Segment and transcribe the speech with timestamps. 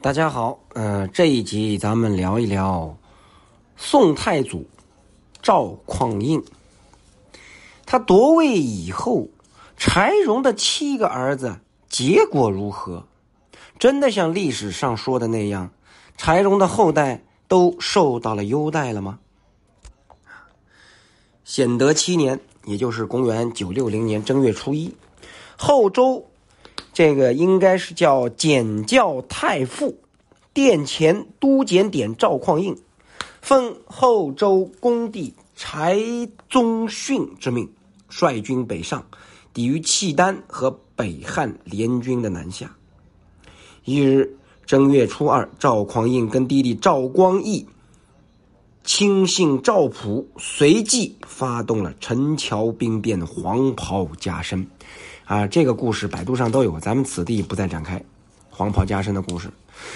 [0.00, 2.96] 大家好，呃，这一集咱们聊一聊
[3.76, 4.64] 宋太祖
[5.42, 6.40] 赵匡胤。
[7.84, 9.26] 他夺位以后，
[9.76, 11.58] 柴荣的七个儿子
[11.88, 13.08] 结果如何？
[13.76, 15.72] 真的像历史上说的那样，
[16.16, 19.18] 柴荣的后代都受到了优待了吗？
[21.42, 24.94] 显德七年，也就是公元九六零年正月初一，
[25.56, 26.27] 后周。
[26.98, 30.00] 这个应该是叫检校太傅，
[30.52, 32.76] 殿前都检点赵匡胤，
[33.40, 35.96] 奉后周公帝柴
[36.50, 37.70] 宗训之命，
[38.08, 39.06] 率军北上，
[39.54, 42.74] 抵御契丹和北汉联军的南下。
[43.84, 44.36] 一日
[44.66, 47.68] 正月初二，赵匡胤跟弟弟赵光义、
[48.82, 54.66] 亲信赵普随即发动了陈桥兵变，黄袍加身。
[55.28, 58.02] 啊，这个故事百度上都有，咱们此地不再展开。
[58.48, 59.50] 黄袍加身的故事。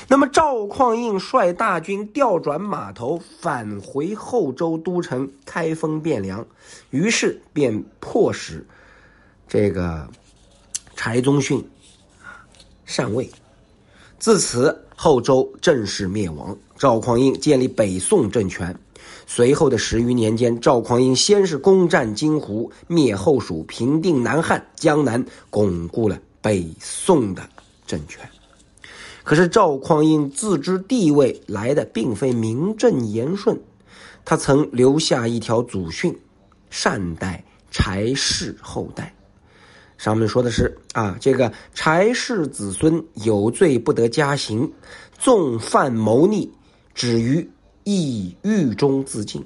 [0.06, 6.46] 那么赵匡胤率大军调转码头，返回后周都城开封汴梁，
[6.90, 8.64] 于是便迫使
[9.48, 10.06] 这个
[10.94, 11.58] 柴宗训
[12.22, 12.44] 啊
[12.84, 13.28] 禅位。
[14.18, 16.54] 自此，后周正式灭亡。
[16.76, 18.78] 赵匡胤建立北宋政权。
[19.26, 27.42] 随后的十余年间，赵匡胤先是攻占荆湖，灭后蜀，平定南汉江南，巩固了北宋的
[27.86, 28.28] 政权。
[29.24, 33.58] 可是赵匡胤自知地位来的并非名正言顺，
[34.24, 36.18] 他曾留下一条祖训：
[36.70, 39.14] 善待柴氏后代。
[39.96, 44.72] 上面说的是啊，这个柴氏子孙有罪不得加刑，
[45.16, 46.50] 纵犯谋逆，
[46.92, 47.48] 止于。
[47.84, 49.42] 意狱中自尽，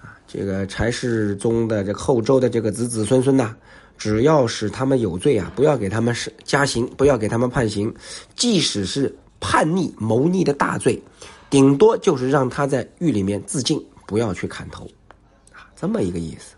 [0.00, 3.54] 啊，这个柴世宗的这后周的这个子子孙孙呐，
[3.96, 7.94] 只要是他们有罪啊，不要给他们是加刑，不要给他们判刑，
[8.34, 11.02] 即使是叛逆谋逆的大罪，
[11.48, 14.84] 顶多就是让他在狱里面自尽，不要去砍头，
[15.52, 16.54] 啊，这么一个意思。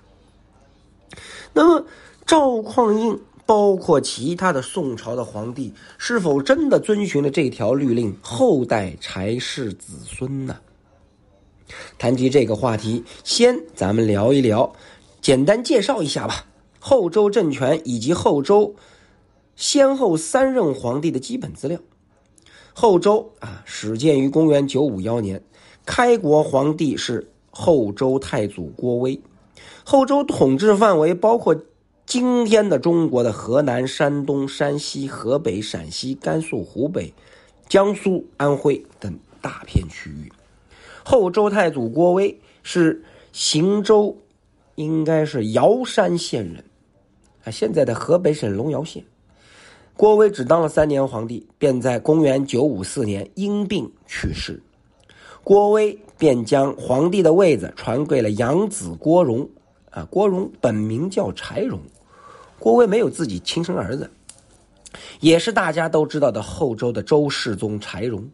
[1.53, 1.87] 那么
[2.27, 3.19] 赵匡胤。
[3.47, 10.57] 包括其他的宋朝的皇帝，是否真的遵循了这条律令，后代柴氏子孙呢？
[11.97, 14.73] 谈及这个话题，先咱们聊一聊，
[15.21, 16.45] 简单介绍一下吧。
[16.81, 18.75] 后周政权以及后周
[19.55, 21.79] 先后三任皇帝的基本资料。
[22.75, 25.41] 后周啊，始建于公元九五幺年，
[25.85, 29.21] 开国皇帝是后周太祖郭威。
[29.85, 31.57] 后周统治范围包括。
[32.07, 37.13] 今天的中国的河南、山东、山西、河北、陕西、甘肃、湖北、
[37.69, 39.13] 江苏、安徽等
[39.43, 40.31] 大片区域。
[41.05, 43.03] 后周太祖郭威是
[43.33, 44.17] 邢州，
[44.77, 46.65] 应该是瑶山县人，
[47.43, 49.05] 啊，现在的河北省隆尧县。
[49.97, 54.63] 郭威只当了三年皇帝，便在公元九五四年因病去世。
[55.43, 59.49] 郭威便将皇帝的位子传给了养子郭荣，
[59.91, 61.81] 啊，郭荣本名叫柴荣。
[62.59, 64.11] 郭威没有自己亲生儿子，
[65.21, 68.29] 也是大家都知道的后周的周世宗柴荣。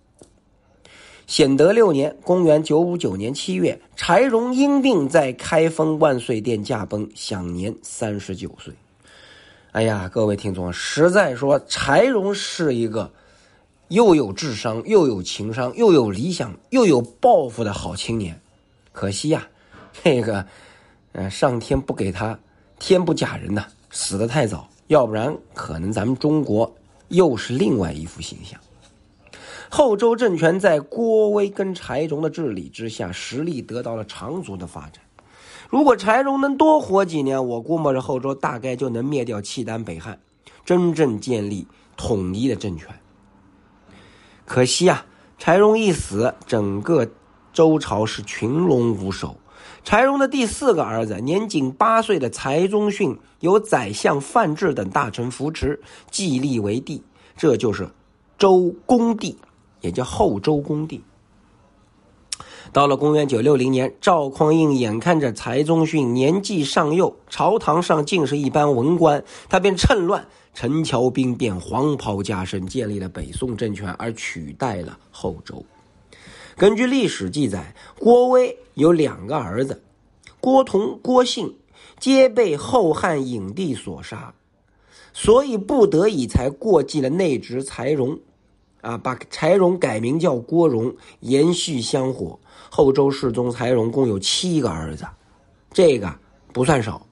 [1.26, 8.74] 显德六年（公元959年七月），柴荣因病在开封万岁殿驾崩，享年三十九岁。
[9.70, 13.10] 哎呀，各位听众，实在说，柴荣是一个
[13.88, 18.38] 又有智商、又有情商、又有理想、又有抱负的好青年。
[18.92, 19.48] 可惜呀，
[20.02, 20.44] 这个，
[21.12, 22.38] 呃，上天不给他
[22.78, 23.66] 天不假人呐。
[23.92, 26.74] 死得太早，要不然可能咱们中国
[27.08, 28.58] 又是另外一副形象。
[29.68, 35.02] 后周政权在郭威跟柴荣的治理之下，实力得到了长足的发展。
[35.68, 40.18] 如果柴荣能多活几年，我估摸着后周大概就能灭掉契丹北汉，
[40.64, 41.66] 真正建立
[41.96, 42.88] 统一的政权。
[44.46, 45.04] 可惜啊，
[45.38, 47.06] 柴荣一死，整个
[47.52, 49.36] 周朝是群龙无首。
[49.84, 55.80] 柴荣的第四个儿子，年仅八岁的柴宗训，由宰相范质等大臣扶持，
[56.10, 57.02] 继立为帝，
[57.36, 57.88] 这就是
[58.38, 59.38] 周公帝，
[59.80, 61.02] 也叫后周公帝。
[62.72, 75.62] 到了公元九六零年，赵匡胤眼看着柴宗训年纪尚幼，朝堂上尽是一般文官，他便趁乱陈桥兵变，黄袍加身，建立了北宋政权，而取代了后周。
[76.56, 79.82] 根据历史记载，郭威有两个儿子，
[80.40, 81.56] 郭同、郭信，
[81.98, 84.34] 皆被后汉影帝所杀，
[85.12, 88.18] 所以不得已才过继了内侄柴荣，
[88.80, 92.38] 啊，把柴荣改名叫郭荣，延续香火。
[92.70, 95.06] 后周世宗柴荣共有七个儿子，
[95.72, 96.14] 这个
[96.52, 97.06] 不算少。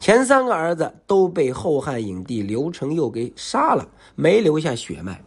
[0.00, 5.22] 前三个儿子都被后汉影帝刘承佑给杀了，没留下血脉。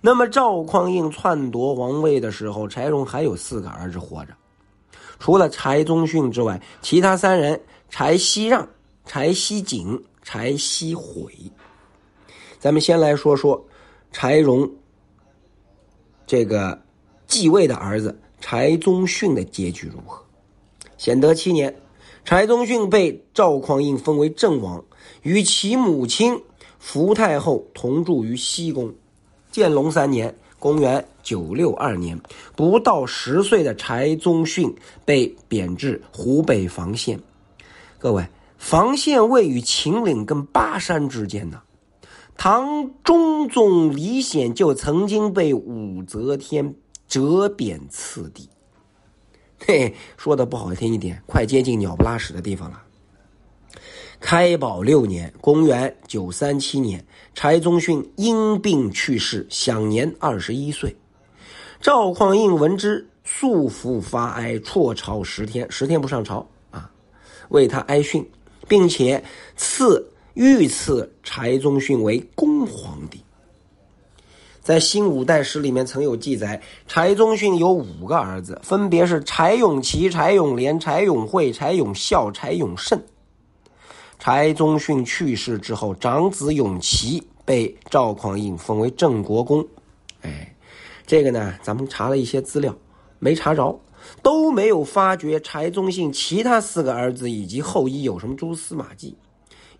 [0.00, 4.34] 那么赵匡胤篡夺王位的时候，柴荣还有四个儿子活着，
[5.18, 8.68] 除了柴宗训之外，其他三人柴熙让、
[9.04, 11.32] 柴熙景、柴熙悔。
[12.58, 13.64] 咱们先来说说
[14.12, 14.70] 柴荣
[16.26, 16.82] 这个
[17.26, 20.22] 继位的儿子柴宗训的结局如何？
[20.98, 21.74] 显德七年，
[22.24, 24.84] 柴宗训被赵匡胤封为郑王，
[25.22, 26.42] 与其母亲
[26.78, 28.94] 福太后同住于西宫。
[29.56, 32.20] 建隆三年（公元962年），
[32.54, 34.76] 不到十岁的柴宗训
[35.06, 37.18] 被贬至湖北房县。
[37.96, 41.62] 各位，房县位于秦岭跟巴山之间呢。
[42.36, 46.74] 唐中宗李显就曾经被武则天
[47.08, 48.50] 折贬此地。
[49.58, 52.82] 嘿，说的不好听一点，快接近鸟不拉屎的地方了。
[54.28, 60.96] 开宝六年（公元937年），柴宗训因病去世，享年二十一岁。
[61.80, 66.90] 赵匡胤闻之，素服发哀，辍朝十天，十天不上朝啊，
[67.50, 68.28] 为他哀训，
[68.66, 69.22] 并且
[69.54, 73.22] 赐御赐柴宗训为恭皇帝。
[74.60, 83.00] 在新五代史里面曾有记载，柴宗训有五个儿子，分别是柴永琪、柴永廉、柴永惠、柴永孝、柴永慎。
[84.18, 89.64] 柴宗训去世之后，长子永琪被赵匡胤封为郑国公。
[90.22, 90.54] 哎，
[91.06, 92.74] 这个呢，咱们查了一些资料，
[93.18, 93.78] 没查着，
[94.22, 99.16] 都没有发觉柴宗训其他四个儿子以及后裔有什么蛛丝马迹。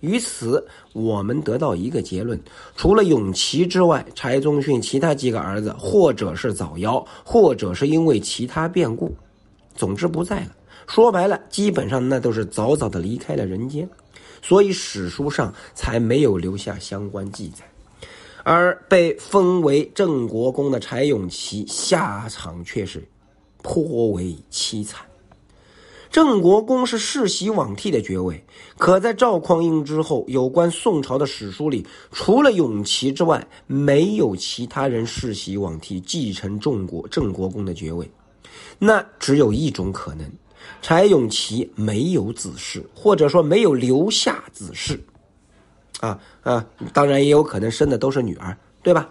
[0.01, 2.39] 于此，我们得到一个结论：
[2.77, 9.17] 除了永琪之外，柴宗训其他几个儿子，或者是早夭，或者是因为其他变故，
[9.75, 10.49] 总之不在了。
[10.87, 13.89] 说白了，基本上那都是早早的离开了人间，
[14.47, 17.65] 所以史书上才没有留下相关记载。
[18.45, 23.03] 而被封为郑国公的柴永琪，下场却是
[23.61, 25.05] 颇为凄惨。
[26.13, 28.43] 郑国公是世袭罔替的爵位，
[28.79, 38.09] 可在赵匡胤之后，有关宋朝的史书里，除了永琪之外，没有其他人世袭罔替继承郑国郑国公的爵位。
[38.79, 40.31] 那只有一种可能：
[40.83, 44.99] 柴永琪没有子嗣，或者说没有留下子嗣。
[46.01, 49.09] 啊啊，当然也有可能生的都是女儿，对吧？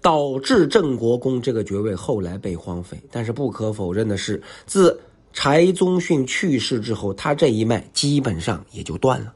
[0.00, 3.00] 导致郑国公这个爵位后来被荒废。
[3.10, 5.00] 但是不可否认的是，自
[5.32, 9.32] 柴宗训去世之后，他这一脉基本上也就断了。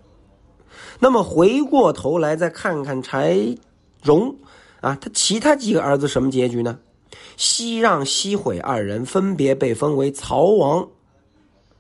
[0.99, 3.57] 那么回过头来再看看柴
[4.03, 4.37] 荣，
[4.81, 6.79] 啊，他其他几个儿子什么结局呢？
[7.37, 10.89] 西让、西毁二人分别被封为曹王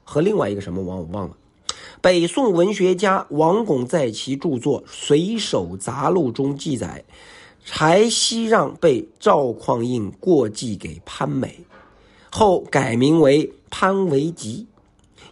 [0.05, 1.37] 和另外一个什么王我忘了。
[2.01, 7.05] 北宋文学家王巩在其著作《随手杂录》中记载，
[7.65, 11.61] 柴熙让被赵匡胤过继给潘美，
[12.31, 13.53] 后改名为。
[13.75, 14.67] 潘维吉，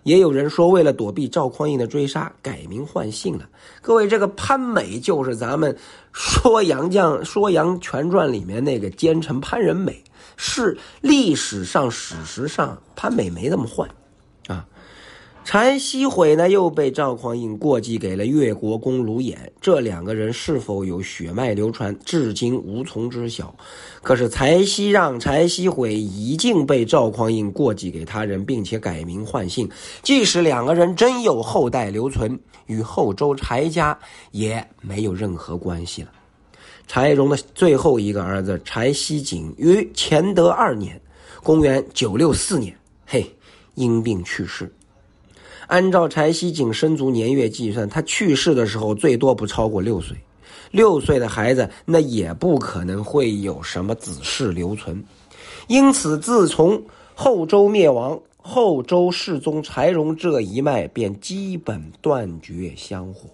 [0.03, 3.47] 也有人说为了躲避赵匡胤的追杀，改名换姓了。
[3.83, 5.71] 各位，这个潘美就是咱们
[6.13, 10.03] 《说杨绛说杨全传》里面那个奸臣潘仁美，
[10.37, 13.89] 是历史上史实上潘美没那么坏，
[15.51, 19.37] 柴西悔呢，又被赵匡胤过继给了越国公卢衍。
[19.61, 23.53] 这两个人是否有血脉流传，至今无从知晓。
[24.01, 29.69] 可是柴西让、柴西悔已经被赵匡胤过继给他人，并且改名换姓。
[30.05, 33.99] 即使两个人真有后代留存，与后周柴家
[34.31, 36.13] 也没有任何关系了。
[36.87, 41.01] 柴荣的最后一个儿子柴西景于乾德二年
[41.43, 43.35] （公元964年），嘿，
[43.75, 44.73] 因病去世。
[45.71, 50.17] 按照柴西景生卒年月计算，他去世的时候最多不超过六岁。
[50.73, 55.05] 六岁的孩子，那也不可能会有什么子嗣留存。
[55.69, 56.83] 因此，自从
[57.15, 63.31] 后周灭亡，后周世宗柴荣这一脉便基本断绝香火。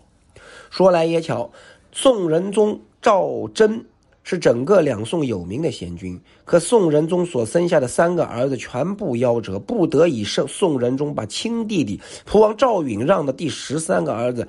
[0.69, 1.51] 说来也巧，
[1.91, 3.87] 宋仁宗赵祯。
[4.29, 14.49] 是整个两宋有名的贤君，可宋仁宗所生下的三个儿子全部夭折，不得已宋宋仁宗把亲弟弟蒲王赵允让的第十三个儿子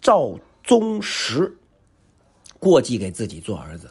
[0.00, 0.32] 赵
[0.64, 1.54] 宗实
[2.58, 3.90] 过继给自己做儿子。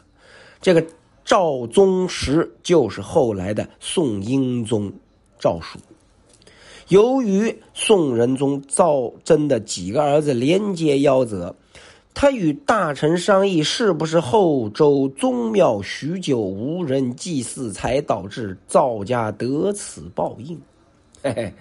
[0.60, 0.84] 这个
[1.24, 4.92] 赵宗实就是后来的宋英宗
[5.38, 5.78] 赵曙。
[6.88, 11.54] 由于宋仁宗赵祯的几个儿子连接夭折。
[12.20, 20.60] 他与大臣商议，是不是后周宗庙许久无人祭祀，才导致赵家得此报应？
[21.22, 21.54] 嘿嘿，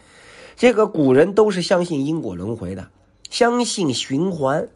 [0.55, 2.87] 这个古人都是相信因果轮回的，
[3.29, 4.67] 相信循环。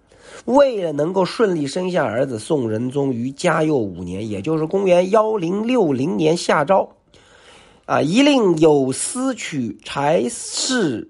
[0.45, 6.91] 为了能够顺利生下儿子，宋仁宗于嘉佑五年，也就是公元幺零六零年下诏，
[7.85, 11.09] 啊，一令有司取柴氏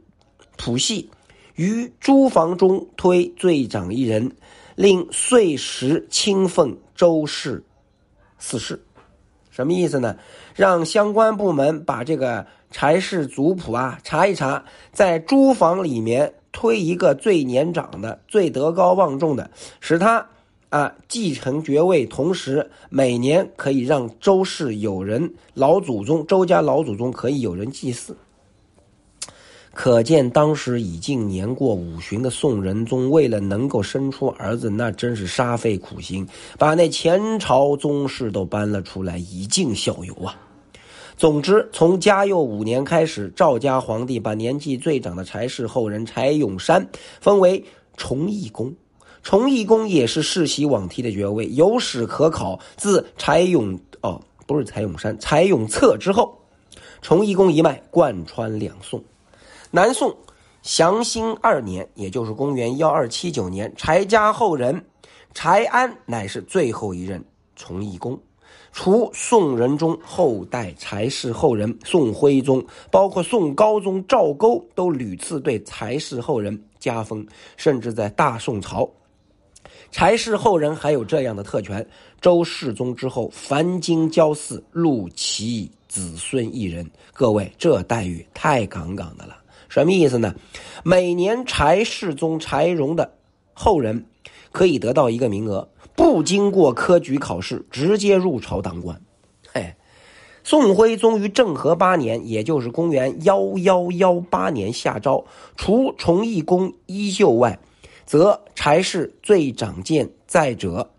[0.55, 1.09] 谱系
[1.55, 4.31] 于诸房中推罪长一人，
[4.75, 7.63] 令岁时亲奉周氏
[8.37, 8.83] 四世。
[9.49, 10.15] 什么意思呢？
[10.55, 14.63] 让相关部门把这个柴氏族谱啊查一查，
[14.93, 19.51] 在诸房里面推一个最年长的、最德高望重的，
[19.81, 20.25] 使他
[20.69, 28.15] 啊继承爵位，同时每年可以让周氏有人老祖宗、周家老祖宗可以有人祭祀。
[29.73, 40.35] 可见当时已经年过五旬的宋仁宗，为了能够生出儿子，那真是煞费苦心，把那前朝宗室都搬了出来，以儆效尤啊。
[41.15, 46.89] 总之，从嘉佑五年开始，赵家皇帝把年纪最长的柴氏后人柴永山
[47.21, 47.63] 封为
[47.95, 48.73] 崇义公，
[49.23, 52.59] 崇义公也是世袭罔替的爵位，有史可考。
[52.75, 56.37] 自柴永哦，不是柴永山，柴永策之后，
[57.01, 59.01] 崇义公一脉贯穿两宋。
[59.73, 60.13] 南宋
[60.61, 64.85] 祥兴二年，也就是公元幺二七九年，柴家后人
[65.33, 67.23] 柴安乃是最后一任
[67.55, 68.19] 崇义公。
[68.73, 72.61] 除宋仁宗后代柴氏后人宋徽宗，
[72.91, 77.25] 包括宋高宗赵构，都屡次对柴氏后人加封，
[77.55, 78.89] 甚至在大宋朝，
[79.89, 81.85] 柴氏后人还有这样的特权：
[82.19, 86.89] 周世宗之后，凡经交祀，录其子孙一人。
[87.13, 89.37] 各位，这待遇太杠杠的了。
[89.71, 90.35] 什么意思呢？
[90.83, 93.13] 每年柴世宗柴荣的
[93.53, 94.05] 后人
[94.51, 99.01] 可以得到一个名额，不经过科举考试，直接入朝当官。
[99.47, 99.75] 嘿，
[100.43, 105.23] 宋徽宗于政和八年，也就是公元幺幺幺八年下诏，
[105.55, 107.57] 除崇义公衣袖外，
[108.05, 110.91] 则柴氏最长见在者，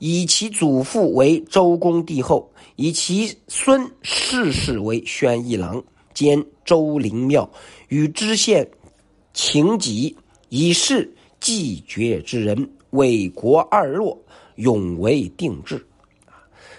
[0.00, 5.84] 以其祖父为周公帝后，以其孙世世为宣义郎
[6.14, 7.50] 兼周灵庙。
[7.88, 8.66] 与知县
[9.34, 10.16] 秦己
[10.48, 14.18] 以示继绝之人，为国二落，
[14.54, 15.84] 永为定制。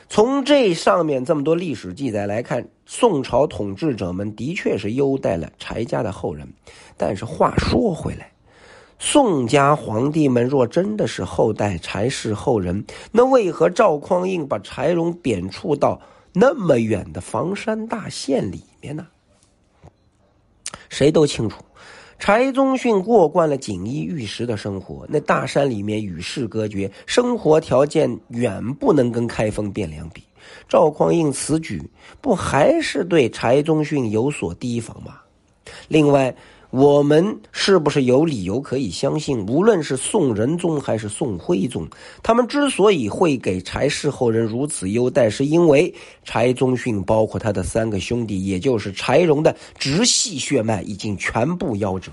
[0.07, 6.47] 从这上面这么多历史记载来看，宋朝统治者们的确是优待了柴家的后人。
[6.95, 8.31] 但是话说回来，
[8.99, 15.99] 宋家皇帝们若真的是后代柴氏后人，那为何赵匡胤把柴荣贬黜到
[16.31, 19.07] 那么远的房山大县里面呢？
[20.89, 21.63] 谁都清楚，
[22.19, 30.23] 柴宗训过惯了锦衣玉食的生活，那大山里面与世隔绝，生活条件远不能跟开封汴梁比。
[30.69, 31.81] 赵匡胤此举，
[32.21, 35.19] 不还是对柴宗训有所提防吗？
[35.87, 36.35] 另外。
[36.77, 41.87] 我们是不是有理由可以相信，无论是宋仁宗还是宋徽宗，
[42.21, 52.11] 他们之所以会给柴氏后人如此优待，是因为柴宗训包括他的三个兄弟，也就是柴荣的直系血脉已经全部夭折，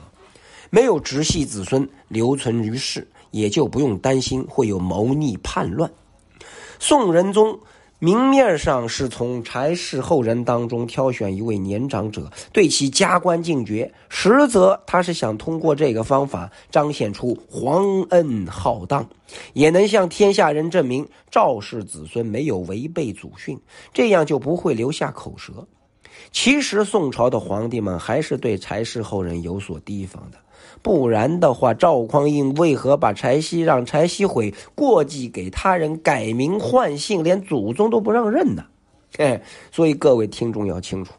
[0.71, 5.91] 没有直系子孙留存于世，也就不用担心会有谋逆叛乱。
[6.79, 7.59] 宋仁宗。
[8.05, 19.09] 明面上是从柴氏后人当中挑选一位年长者，对其加官进爵，实则他是想通过这个方法彰显出皇恩浩荡，
[19.53, 23.57] 也能向天下人证明赵氏子孙没有违背祖训，
[23.95, 25.65] 这样就不会留下口舌。
[26.33, 30.39] 其实宋朝的皇帝们还是对柴氏后人有所提防的。
[30.83, 38.65] 不然的话，赵匡胤为何把柴溪让柴溪毁，过继给他人，改名换姓，连祖宗都不让认呢？
[39.19, 41.13] 哎，所以各位听众要清楚，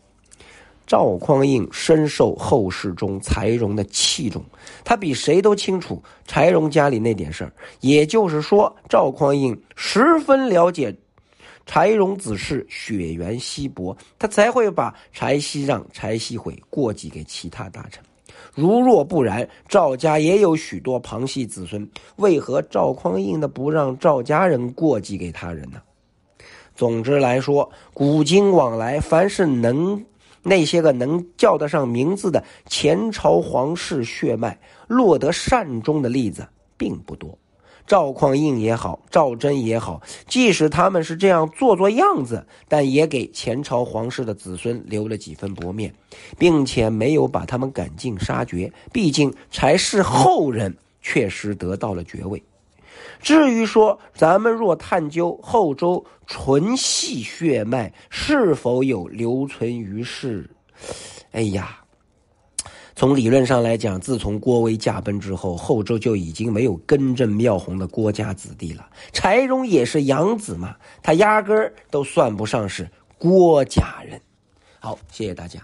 [0.86, 4.44] 赵匡胤深受后世中柴荣的器重，
[4.84, 7.54] 他比谁都清楚柴荣家里那点事儿。
[7.80, 10.94] 也就是说，赵匡胤十分了解
[11.66, 18.04] 柴荣子嗣血缘稀薄，他才会把柴溪让、柴溪毁过继给其他大臣。
[18.56, 25.82] 如若不然，赵家也有许多旁系子孙，为何赵匡胤的不让赵家人过继给他人呢？
[26.76, 30.06] 总之来说，古今往来，凡是能
[30.44, 37.38] 那些个能叫得上名字的前朝皇室血脉落得善终的例子，并不多。
[37.86, 45.94] 赵匡胤也好，赵祯也好，即使他们是这样做做样子，但也给前朝皇室的子孙留了几分薄面，
[46.38, 48.72] 并且没有把他们赶尽杀绝。
[48.92, 52.42] 毕竟柴氏后人确实得到了爵位。
[53.22, 60.50] 至于说咱们若探究后周纯系血脉是否有留存于世，
[61.32, 61.83] 哎呀。
[62.96, 68.88] 从理论上来讲，自从郭威驾崩之后，后周就已经没有根正苗红的郭家子弟了。
[69.12, 74.22] 柴荣也是养子嘛，他压根儿都算不上是郭家人。
[74.80, 75.60] 好，谢谢大家。